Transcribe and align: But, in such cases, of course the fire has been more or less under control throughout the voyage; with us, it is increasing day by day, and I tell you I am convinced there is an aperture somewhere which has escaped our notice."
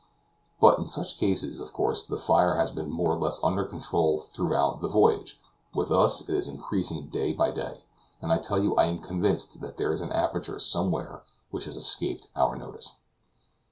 But, 0.59 0.79
in 0.79 0.87
such 0.89 1.19
cases, 1.19 1.59
of 1.59 1.73
course 1.73 2.03
the 2.07 2.17
fire 2.17 2.55
has 2.55 2.71
been 2.71 2.89
more 2.89 3.11
or 3.13 3.19
less 3.19 3.39
under 3.43 3.63
control 3.63 4.17
throughout 4.17 4.81
the 4.81 4.87
voyage; 4.87 5.39
with 5.75 5.91
us, 5.91 6.21
it 6.27 6.33
is 6.35 6.47
increasing 6.47 7.09
day 7.09 7.33
by 7.33 7.51
day, 7.51 7.83
and 8.19 8.33
I 8.33 8.39
tell 8.39 8.57
you 8.57 8.75
I 8.77 8.85
am 8.85 8.97
convinced 8.97 9.61
there 9.61 9.93
is 9.93 10.01
an 10.01 10.11
aperture 10.11 10.57
somewhere 10.57 11.21
which 11.51 11.65
has 11.65 11.77
escaped 11.77 12.29
our 12.35 12.55
notice." 12.55 12.95